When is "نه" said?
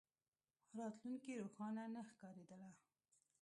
1.95-2.01